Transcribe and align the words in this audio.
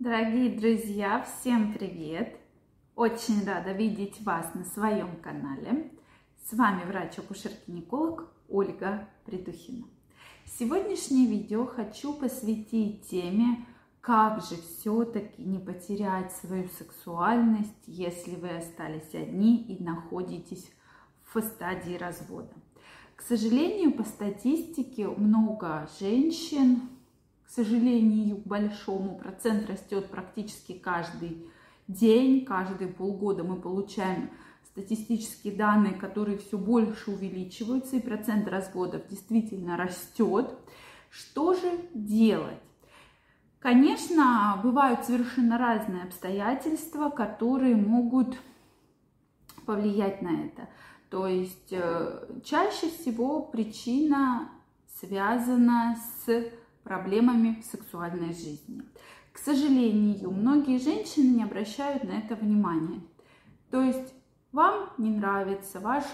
Дорогие 0.00 0.58
друзья, 0.58 1.22
всем 1.24 1.74
привет! 1.74 2.34
Очень 2.96 3.44
рада 3.44 3.72
видеть 3.72 4.22
вас 4.22 4.54
на 4.54 4.64
своем 4.64 5.14
канале. 5.20 5.92
С 6.42 6.54
вами 6.54 6.84
врач-акушер-гинеколог 6.86 8.26
Ольга 8.48 9.06
Придухина. 9.26 9.84
Сегодняшнее 10.46 11.26
видео 11.26 11.66
хочу 11.66 12.14
посвятить 12.14 13.10
теме, 13.10 13.66
как 14.00 14.42
же 14.42 14.56
все-таки 14.62 15.42
не 15.42 15.58
потерять 15.58 16.32
свою 16.32 16.70
сексуальность, 16.70 17.84
если 17.86 18.36
вы 18.36 18.56
остались 18.56 19.12
одни 19.12 19.62
и 19.64 19.84
находитесь 19.84 20.72
в 21.34 21.42
стадии 21.42 21.98
развода. 21.98 22.54
К 23.16 23.20
сожалению, 23.20 23.92
по 23.92 24.04
статистике 24.04 25.08
много 25.08 25.86
женщин, 26.00 26.88
к 27.50 27.52
сожалению, 27.52 28.36
большому 28.44 29.18
процент 29.18 29.68
растет 29.68 30.08
практически 30.08 30.72
каждый 30.72 31.50
день, 31.88 32.44
каждые 32.44 32.92
полгода 32.92 33.42
мы 33.42 33.56
получаем 33.56 34.30
статистические 34.66 35.56
данные, 35.56 35.94
которые 35.94 36.38
все 36.38 36.56
больше 36.56 37.10
увеличиваются, 37.10 37.96
и 37.96 38.00
процент 38.00 38.46
разводов 38.46 39.08
действительно 39.08 39.76
растет. 39.76 40.54
Что 41.10 41.54
же 41.54 41.72
делать? 41.92 42.62
Конечно, 43.58 44.60
бывают 44.62 45.04
совершенно 45.04 45.58
разные 45.58 46.04
обстоятельства, 46.04 47.10
которые 47.10 47.74
могут 47.74 48.36
повлиять 49.66 50.22
на 50.22 50.44
это. 50.44 50.68
То 51.10 51.26
есть 51.26 51.72
э, 51.72 52.28
чаще 52.44 52.90
всего 52.90 53.42
причина 53.42 54.52
связана 55.00 55.96
с 56.24 56.52
проблемами 56.82 57.60
в 57.60 57.64
сексуальной 57.64 58.32
жизни. 58.32 58.82
К 59.32 59.38
сожалению, 59.38 60.30
многие 60.30 60.78
женщины 60.78 61.36
не 61.36 61.44
обращают 61.44 62.04
на 62.04 62.18
это 62.18 62.34
внимания. 62.34 63.00
То 63.70 63.82
есть 63.82 64.12
вам 64.52 64.90
не 64.98 65.10
нравится 65.10 65.78
ваш 65.80 66.04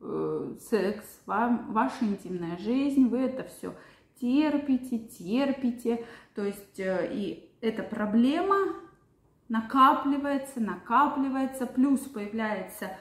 э, 0.00 0.54
секс, 0.60 1.04
вам, 1.26 1.72
ваша 1.72 2.04
интимная 2.04 2.56
жизнь, 2.58 3.08
вы 3.08 3.18
это 3.18 3.44
все 3.44 3.74
терпите, 4.20 4.98
терпите. 4.98 6.04
То 6.34 6.44
есть 6.44 6.78
э, 6.78 7.10
и 7.12 7.50
эта 7.60 7.82
проблема 7.82 8.56
накапливается, 9.48 10.60
накапливается, 10.60 11.66
плюс 11.66 12.00
появляется 12.00 12.96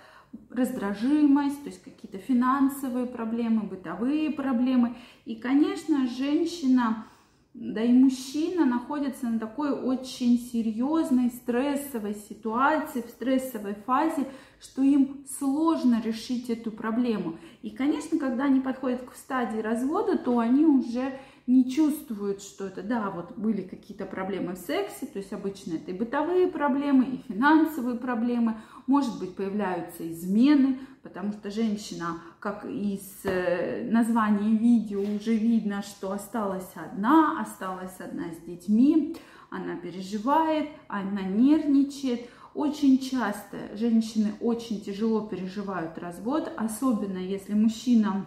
раздражимость, 0.49 1.63
то 1.63 1.69
есть 1.69 1.83
какие-то 1.83 2.17
финансовые 2.17 3.05
проблемы, 3.05 3.63
бытовые 3.63 4.31
проблемы. 4.31 4.95
И, 5.25 5.35
конечно, 5.35 6.07
женщина, 6.07 7.05
да 7.53 7.83
и 7.83 7.91
мужчина 7.91 8.65
находятся 8.65 9.27
на 9.27 9.37
такой 9.37 9.71
очень 9.71 10.39
серьезной 10.39 11.29
стрессовой 11.29 12.15
ситуации, 12.15 13.01
в 13.01 13.09
стрессовой 13.09 13.75
фазе, 13.85 14.25
что 14.61 14.81
им 14.81 15.25
сложно 15.37 16.01
решить 16.01 16.49
эту 16.49 16.71
проблему. 16.71 17.37
И, 17.61 17.71
конечно, 17.71 18.17
когда 18.17 18.45
они 18.45 18.61
подходят 18.61 19.03
к 19.03 19.15
стадии 19.15 19.59
развода, 19.59 20.17
то 20.17 20.39
они 20.39 20.65
уже 20.65 21.19
не 21.51 21.69
чувствуют, 21.69 22.41
что 22.41 22.67
это, 22.67 22.81
да, 22.81 23.09
вот 23.09 23.37
были 23.37 23.61
какие-то 23.61 24.05
проблемы 24.05 24.53
в 24.53 24.57
сексе, 24.57 25.05
то 25.05 25.19
есть 25.19 25.33
обычно 25.33 25.73
это 25.73 25.91
и 25.91 25.93
бытовые 25.93 26.47
проблемы, 26.47 27.05
и 27.05 27.33
финансовые 27.33 27.97
проблемы, 27.97 28.55
может 28.87 29.19
быть, 29.19 29.35
появляются 29.35 30.09
измены, 30.09 30.79
потому 31.03 31.33
что 31.33 31.51
женщина, 31.51 32.21
как 32.39 32.63
из 32.65 33.01
э, 33.25 33.85
названия 33.91 34.57
видео 34.57 35.01
уже 35.01 35.35
видно, 35.35 35.81
что 35.81 36.13
осталась 36.13 36.71
одна, 36.75 37.41
осталась 37.41 37.99
одна 37.99 38.31
с 38.31 38.45
детьми, 38.47 39.17
она 39.49 39.75
переживает, 39.75 40.69
она 40.87 41.21
нервничает. 41.21 42.29
Очень 42.53 42.99
часто 42.99 43.75
женщины 43.75 44.33
очень 44.39 44.81
тяжело 44.81 45.27
переживают 45.27 45.97
развод, 45.97 46.51
особенно 46.55 47.17
если 47.17 47.53
мужчина 47.53 48.25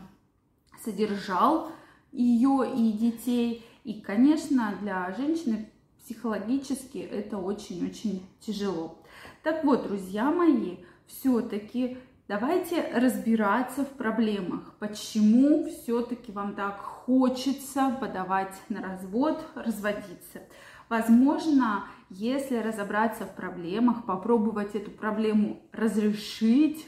содержал 0.83 1.71
ее 2.15 2.73
и 2.75 2.93
детей. 2.93 3.67
И, 3.83 4.01
конечно, 4.01 4.75
для 4.81 5.13
женщины 5.13 5.69
психологически 6.03 6.99
это 6.99 7.39
очень-очень 7.39 8.23
тяжело. 8.41 8.99
Так 9.43 9.65
вот, 9.65 9.87
друзья 9.87 10.31
мои, 10.31 10.77
все-таки 11.07 11.99
давайте 12.29 12.83
разбираться 12.95 13.85
в 13.85 13.91
проблемах. 13.91 14.75
Почему 14.79 15.67
все-таки 15.67 16.33
вам 16.33 16.55
так 16.55 16.79
хочется 16.79 17.95
подавать 18.01 18.55
на 18.69 18.81
развод, 18.81 19.45
разводиться? 19.55 20.41
Возможно, 20.89 21.85
если 22.11 22.57
разобраться 22.57 23.25
в 23.25 23.35
проблемах, 23.35 24.05
попробовать 24.05 24.75
эту 24.75 24.91
проблему 24.91 25.63
разрешить 25.73 26.87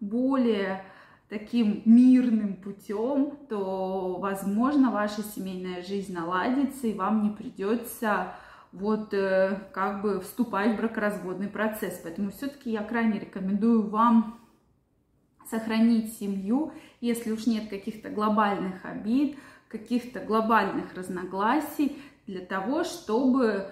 более 0.00 0.84
таким 1.28 1.82
мирным 1.84 2.54
путем, 2.54 3.36
то, 3.48 4.18
возможно, 4.20 4.90
ваша 4.90 5.22
семейная 5.22 5.82
жизнь 5.82 6.12
наладится, 6.12 6.86
и 6.86 6.94
вам 6.94 7.22
не 7.22 7.30
придется 7.30 8.32
вот 8.72 9.12
э, 9.14 9.68
как 9.72 10.02
бы 10.02 10.20
вступать 10.20 10.74
в 10.74 10.76
бракоразводный 10.76 11.48
процесс. 11.48 12.00
Поэтому 12.02 12.30
все-таки 12.30 12.70
я 12.70 12.82
крайне 12.82 13.18
рекомендую 13.18 13.88
вам 13.88 14.38
сохранить 15.50 16.18
семью, 16.18 16.72
если 17.00 17.30
уж 17.30 17.46
нет 17.46 17.68
каких-то 17.68 18.10
глобальных 18.10 18.84
обид, 18.84 19.38
каких-то 19.68 20.20
глобальных 20.20 20.94
разногласий, 20.94 21.98
для 22.26 22.44
того, 22.44 22.84
чтобы 22.84 23.70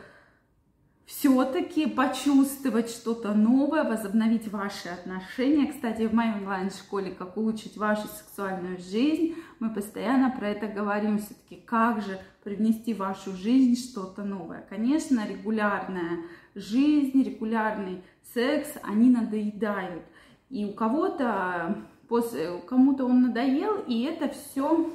все-таки 1.07 1.87
почувствовать 1.87 2.89
что-то 2.89 3.35
новое, 3.35 3.85
возобновить 3.85 4.49
ваши 4.49 4.89
отношения. 4.89 5.71
Кстати, 5.71 6.07
в 6.07 6.15
моей 6.15 6.33
онлайн-школе 6.33 7.11
«Как 7.11 7.37
улучшить 7.37 7.77
вашу 7.77 8.09
сексуальную 8.09 8.79
жизнь» 8.79 9.35
мы 9.59 9.73
постоянно 9.75 10.31
про 10.31 10.49
это 10.49 10.67
говорим. 10.67 11.19
Все-таки 11.19 11.57
как 11.57 12.01
же 12.01 12.19
привнести 12.43 12.95
в 12.95 12.99
вашу 12.99 13.33
жизнь 13.33 13.77
что-то 13.77 14.23
новое. 14.23 14.65
Конечно, 14.69 15.27
регулярная 15.29 16.21
жизнь, 16.55 17.23
регулярный 17.23 18.03
секс, 18.33 18.71
они 18.83 19.11
надоедают. 19.11 20.05
И 20.49 20.65
у 20.65 20.73
кого-то, 20.73 21.85
после, 22.09 22.61
кому-то 22.67 23.05
он 23.05 23.23
надоел, 23.23 23.83
и 23.87 24.05
это 24.05 24.29
все 24.29 24.91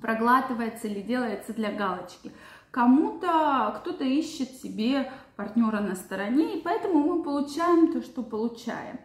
проглатывается 0.00 0.88
или 0.88 1.00
делается 1.02 1.52
для 1.52 1.72
галочки. 1.72 2.32
Кому-то, 2.70 3.74
кто-то 3.80 4.04
ищет 4.04 4.50
себе 4.52 5.10
партнера 5.36 5.80
на 5.80 5.96
стороне, 5.96 6.58
и 6.58 6.62
поэтому 6.62 7.00
мы 7.00 7.22
получаем 7.22 7.92
то, 7.92 8.00
что 8.00 8.22
получаем. 8.22 9.00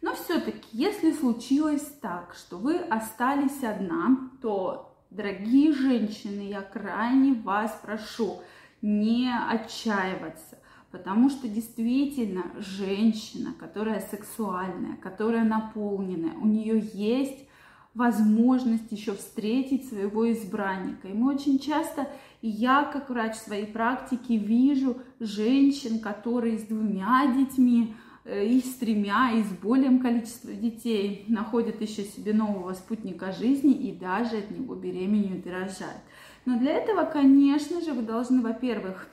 Но 0.00 0.14
все-таки, 0.14 0.66
если 0.72 1.12
случилось 1.12 1.86
так, 2.00 2.34
что 2.34 2.56
вы 2.56 2.76
остались 2.76 3.62
одна, 3.62 4.30
то, 4.40 4.96
дорогие 5.10 5.72
женщины, 5.72 6.48
я 6.48 6.62
крайне 6.62 7.34
вас 7.34 7.78
прошу 7.82 8.40
не 8.80 9.30
отчаиваться, 9.32 10.58
потому 10.90 11.30
что 11.30 11.48
действительно 11.48 12.44
женщина, 12.56 13.54
которая 13.58 14.00
сексуальная, 14.00 14.96
которая 14.96 15.44
наполненная, 15.44 16.34
у 16.34 16.46
нее 16.46 16.80
есть 16.94 17.46
возможность 17.94 18.90
еще 18.90 19.12
встретить 19.14 19.88
своего 19.88 20.30
избранника. 20.32 21.08
И 21.08 21.12
мы 21.12 21.34
очень 21.34 21.58
часто, 21.58 22.08
и 22.40 22.48
я 22.48 22.84
как 22.84 23.10
врач 23.10 23.34
в 23.34 23.44
своей 23.44 23.66
практике 23.66 24.36
вижу 24.36 24.96
женщин, 25.20 26.00
которые 26.00 26.58
с 26.58 26.62
двумя 26.62 27.26
детьми, 27.36 27.94
э, 28.24 28.46
и 28.46 28.60
с 28.60 28.76
тремя, 28.76 29.32
и 29.32 29.42
с 29.42 29.48
более 29.48 29.98
количеством 29.98 30.58
детей 30.58 31.26
находят 31.28 31.80
еще 31.82 32.04
себе 32.04 32.32
нового 32.32 32.72
спутника 32.72 33.32
жизни 33.32 33.74
и 33.74 33.92
даже 33.92 34.38
от 34.38 34.50
него 34.50 34.74
беременеют 34.74 35.46
и 35.46 35.50
рожают. 35.50 36.02
Но 36.46 36.58
для 36.58 36.72
этого, 36.72 37.04
конечно 37.04 37.80
же, 37.82 37.92
вы 37.92 38.02
должны, 38.02 38.40
во-первых, 38.40 39.08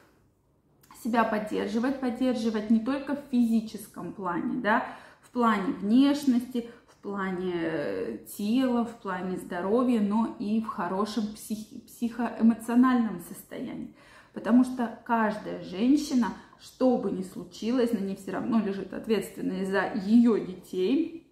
себя 1.03 1.23
поддерживать, 1.23 1.99
поддерживать 1.99 2.69
не 2.69 2.79
только 2.79 3.15
в 3.15 3.23
физическом 3.31 4.13
плане, 4.13 4.61
да, 4.61 4.85
в 5.21 5.31
плане 5.31 5.73
внешности, 5.73 6.69
в 6.99 7.01
плане 7.01 7.53
э, 7.55 8.17
тела, 8.37 8.83
в 8.83 8.99
плане 9.01 9.37
здоровья, 9.37 10.01
но 10.01 10.35
и 10.37 10.59
в 10.59 10.67
хорошем 10.67 11.27
психи- 11.33 11.79
психоэмоциональном 11.87 13.21
состоянии. 13.21 13.95
Потому 14.33 14.65
что 14.65 14.99
каждая 15.05 15.63
женщина, 15.63 16.33
что 16.59 16.97
бы 16.97 17.11
ни 17.11 17.21
случилось, 17.21 17.93
на 17.93 17.99
ней 17.99 18.17
все 18.17 18.31
равно 18.31 18.59
лежит 18.59 18.93
ответственность 18.93 19.71
за 19.71 19.93
ее 19.93 20.45
детей. 20.45 21.25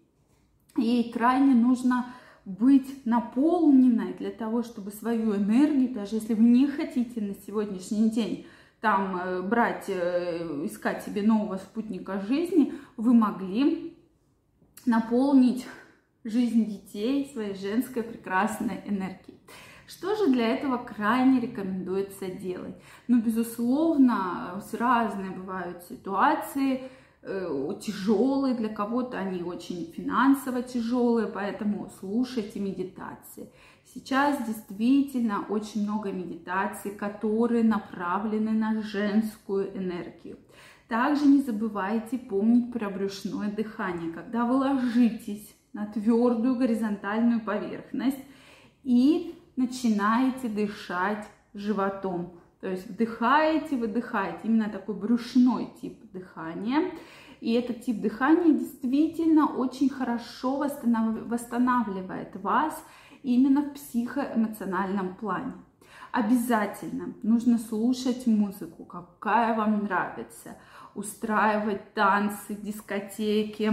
Ей 0.78 1.12
крайне 1.12 1.54
нужно 1.54 2.14
быть 2.46 3.06
наполненной 3.06 4.14
для 4.14 4.32
того, 4.32 4.64
чтобы 4.64 4.92
свою 4.92 5.36
энергию, 5.36 5.94
даже 5.94 6.16
если 6.16 6.34
вы 6.34 6.44
не 6.46 6.68
хотите 6.68 7.20
на 7.20 7.36
сегодняшний 7.46 8.10
день 8.10 8.48
там 8.80 9.18
э, 9.18 9.42
брать, 9.42 9.86
э, 9.90 10.66
искать 10.66 11.04
себе 11.04 11.24
нового 11.24 11.58
спутника 11.58 12.22
жизни, 12.22 12.74
вы 12.96 13.14
могли 13.14 13.97
наполнить 14.88 15.68
жизнь 16.24 16.66
детей 16.66 17.30
своей 17.32 17.56
женской 17.56 18.04
прекрасной 18.04 18.82
энергией. 18.86 19.40
Что 19.88 20.16
же 20.16 20.32
для 20.32 20.48
этого 20.48 20.78
крайне 20.78 21.40
рекомендуется 21.40 22.28
делать? 22.28 22.76
Ну, 23.08 23.22
безусловно, 23.22 24.62
разные 24.74 25.32
бывают 25.32 25.84
ситуации, 25.84 26.90
э, 27.22 27.70
тяжелые, 27.82 28.56
для 28.56 28.68
кого-то 28.68 29.18
они 29.18 29.44
очень 29.44 29.94
финансово 29.96 30.62
тяжелые, 30.62 31.28
поэтому 31.28 31.90
слушайте 32.00 32.60
медитации. 32.60 33.50
Сейчас 33.94 34.46
действительно 34.46 35.46
очень 35.48 35.84
много 35.84 36.12
медитаций, 36.12 36.92
которые 36.92 37.64
направлены 37.64 38.52
на 38.52 38.82
женскую 38.82 39.78
энергию. 39.78 40.38
Также 40.88 41.26
не 41.26 41.42
забывайте 41.42 42.18
помнить 42.18 42.72
про 42.72 42.90
брюшное 42.90 43.52
дыхание, 43.52 44.12
когда 44.14 44.46
вы 44.46 44.56
ложитесь 44.56 45.54
на 45.74 45.86
твердую 45.86 46.56
горизонтальную 46.56 47.42
поверхность 47.42 48.24
и 48.84 49.36
начинаете 49.58 50.48
дышать 50.48 51.28
животом. 51.54 52.40
То 52.62 52.70
есть 52.70 52.88
вдыхаете, 52.90 53.76
выдыхаете. 53.76 54.40
Именно 54.44 54.70
такой 54.70 54.96
брюшной 54.96 55.74
тип 55.82 56.00
дыхания. 56.14 56.92
И 57.42 57.54
этот 57.54 57.82
тип 57.82 58.02
дыхания 58.02 58.54
действительно 58.58 59.46
очень 59.46 59.90
хорошо 59.90 60.58
восстанавливает 60.58 62.36
вас 62.38 62.84
именно 63.24 63.62
в 63.62 63.74
психоэмоциональном 63.74 65.16
плане. 65.16 65.54
Обязательно 66.18 67.14
нужно 67.22 67.60
слушать 67.60 68.26
музыку, 68.26 68.86
какая 68.86 69.56
вам 69.56 69.84
нравится, 69.84 70.58
устраивать 70.96 71.94
танцы, 71.94 72.56
дискотеки 72.56 73.72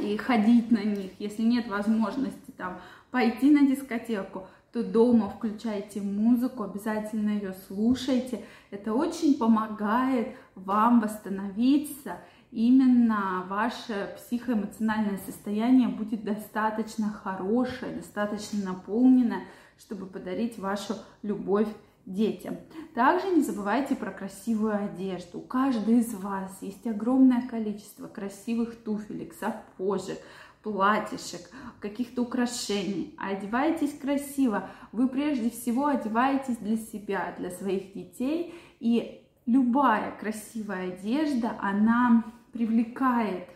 и 0.00 0.16
ходить 0.16 0.72
на 0.72 0.82
них. 0.82 1.12
Если 1.20 1.42
нет 1.42 1.68
возможности 1.68 2.50
там 2.56 2.80
пойти 3.12 3.48
на 3.52 3.64
дискотеку, 3.64 4.48
то 4.72 4.82
дома 4.82 5.30
включайте 5.30 6.00
музыку, 6.00 6.64
обязательно 6.64 7.30
ее 7.30 7.54
слушайте. 7.68 8.44
Это 8.72 8.92
очень 8.92 9.38
помогает 9.38 10.34
вам 10.56 10.98
восстановиться. 10.98 12.18
Именно 12.50 13.44
ваше 13.48 14.14
психоэмоциональное 14.16 15.18
состояние 15.26 15.88
будет 15.88 16.24
достаточно 16.24 17.10
хорошее, 17.10 17.96
достаточно 17.96 18.64
наполненное, 18.64 19.42
чтобы 19.78 20.06
подарить 20.06 20.58
вашу 20.58 20.94
любовь 21.22 21.68
детям. 22.06 22.56
Также 22.94 23.28
не 23.28 23.42
забывайте 23.42 23.94
про 23.94 24.10
красивую 24.10 24.74
одежду. 24.74 25.38
У 25.38 25.42
каждой 25.42 25.98
из 25.98 26.14
вас 26.14 26.62
есть 26.62 26.86
огромное 26.86 27.46
количество 27.46 28.08
красивых 28.08 28.76
туфелек, 28.76 29.34
сапожек, 29.34 30.18
платьишек, 30.62 31.42
каких-то 31.80 32.22
украшений. 32.22 33.14
Одевайтесь 33.18 33.98
красиво. 33.98 34.70
Вы 34.90 35.08
прежде 35.08 35.50
всего 35.50 35.86
одеваетесь 35.86 36.56
для 36.56 36.76
себя, 36.76 37.34
для 37.38 37.50
своих 37.50 37.92
детей. 37.92 38.54
И 38.80 39.22
любая 39.44 40.12
красивая 40.18 40.92
одежда, 40.92 41.56
она 41.60 42.24
привлекает 42.52 43.48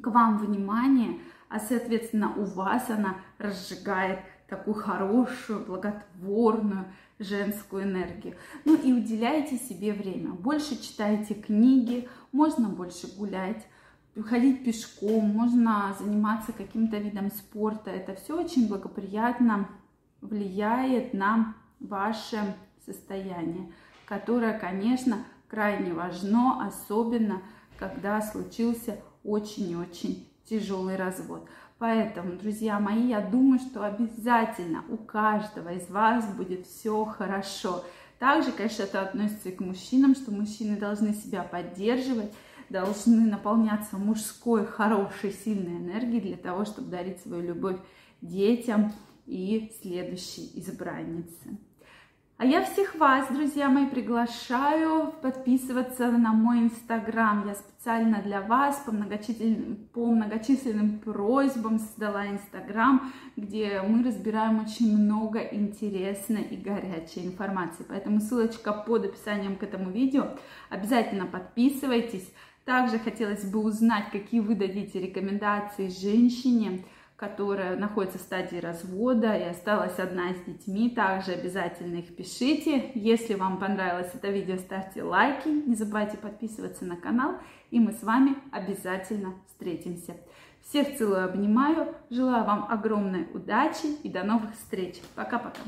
к 0.00 0.06
вам 0.06 0.38
внимание, 0.38 1.20
а 1.48 1.58
соответственно 1.58 2.34
у 2.36 2.44
вас 2.44 2.90
она 2.90 3.16
разжигает 3.38 4.20
такую 4.48 4.74
хорошую, 4.74 5.64
благотворную 5.64 6.86
женскую 7.18 7.84
энергию. 7.84 8.34
Ну 8.64 8.76
и 8.76 8.92
уделяйте 8.92 9.56
себе 9.56 9.92
время. 9.92 10.30
Больше 10.30 10.80
читайте 10.80 11.34
книги, 11.34 12.08
можно 12.32 12.68
больше 12.68 13.06
гулять, 13.16 13.66
ходить 14.24 14.64
пешком, 14.64 15.26
можно 15.26 15.94
заниматься 15.98 16.52
каким-то 16.52 16.98
видом 16.98 17.30
спорта. 17.30 17.90
Это 17.90 18.14
все 18.14 18.40
очень 18.40 18.68
благоприятно 18.68 19.68
влияет 20.20 21.14
на 21.14 21.54
ваше 21.78 22.56
состояние, 22.84 23.72
которое, 24.06 24.58
конечно, 24.58 25.18
крайне 25.48 25.92
важно, 25.92 26.66
особенно 26.66 27.42
когда 27.80 28.20
случился 28.20 29.00
очень 29.24 29.70
и 29.70 29.76
очень 29.76 30.28
тяжелый 30.48 30.96
развод. 30.96 31.48
Поэтому, 31.78 32.36
друзья 32.36 32.78
мои, 32.78 33.08
я 33.08 33.22
думаю, 33.22 33.58
что 33.58 33.84
обязательно 33.84 34.84
у 34.90 34.98
каждого 34.98 35.72
из 35.72 35.88
вас 35.88 36.26
будет 36.34 36.66
все 36.66 37.04
хорошо. 37.06 37.82
Также, 38.18 38.52
конечно, 38.52 38.82
это 38.82 39.00
относится 39.00 39.48
и 39.48 39.52
к 39.52 39.60
мужчинам, 39.60 40.14
что 40.14 40.30
мужчины 40.30 40.76
должны 40.76 41.14
себя 41.14 41.42
поддерживать, 41.42 42.30
должны 42.68 43.30
наполняться 43.30 43.96
мужской, 43.96 44.66
хорошей, 44.66 45.32
сильной 45.32 45.78
энергией 45.78 46.20
для 46.20 46.36
того, 46.36 46.66
чтобы 46.66 46.90
дарить 46.90 47.22
свою 47.22 47.42
любовь 47.42 47.78
детям 48.20 48.92
и 49.26 49.72
следующей 49.80 50.50
избраннице. 50.56 51.56
А 52.40 52.46
я 52.46 52.64
всех 52.64 52.94
вас, 52.94 53.28
друзья 53.28 53.68
мои, 53.68 53.84
приглашаю 53.84 55.12
подписываться 55.20 56.10
на 56.10 56.32
мой 56.32 56.60
инстаграм. 56.60 57.46
Я 57.46 57.54
специально 57.54 58.22
для 58.22 58.40
вас 58.40 58.82
по 58.86 58.92
многочисленным, 58.92 59.76
по 59.92 60.06
многочисленным 60.06 61.00
просьбам 61.00 61.78
создала 61.78 62.26
инстаграм, 62.28 63.12
где 63.36 63.82
мы 63.86 64.02
разбираем 64.02 64.58
очень 64.64 64.96
много 64.96 65.40
интересной 65.40 66.44
и 66.44 66.56
горячей 66.56 67.26
информации. 67.26 67.84
Поэтому 67.86 68.20
ссылочка 68.20 68.72
под 68.72 69.04
описанием 69.04 69.56
к 69.56 69.62
этому 69.62 69.90
видео. 69.90 70.28
Обязательно 70.70 71.26
подписывайтесь. 71.26 72.32
Также 72.64 72.98
хотелось 72.98 73.44
бы 73.44 73.58
узнать, 73.58 74.10
какие 74.10 74.40
вы 74.40 74.54
дадите 74.54 74.98
рекомендации 74.98 75.88
женщине, 75.88 76.84
которая 77.20 77.76
находится 77.76 78.16
в 78.16 78.22
стадии 78.22 78.56
развода 78.56 79.36
и 79.36 79.42
осталась 79.42 79.98
одна 79.98 80.32
с 80.32 80.40
детьми. 80.46 80.88
Также 80.88 81.32
обязательно 81.32 81.96
их 81.96 82.16
пишите. 82.16 82.92
Если 82.94 83.34
вам 83.34 83.58
понравилось 83.58 84.10
это 84.14 84.28
видео, 84.28 84.56
ставьте 84.56 85.02
лайки. 85.02 85.48
Не 85.48 85.74
забывайте 85.74 86.16
подписываться 86.16 86.86
на 86.86 86.96
канал. 86.96 87.34
И 87.70 87.78
мы 87.78 87.92
с 87.92 88.02
вами 88.02 88.36
обязательно 88.50 89.34
встретимся. 89.46 90.16
Всех 90.62 90.96
целую, 90.96 91.22
обнимаю. 91.22 91.94
Желаю 92.08 92.44
вам 92.46 92.66
огромной 92.70 93.28
удачи 93.34 93.86
и 94.02 94.08
до 94.08 94.22
новых 94.22 94.54
встреч. 94.54 95.02
Пока-пока. 95.14 95.60